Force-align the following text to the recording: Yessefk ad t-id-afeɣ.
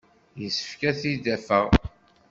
Yessefk 0.41 0.81
ad 0.89 0.95
t-id-afeɣ. 0.99 1.67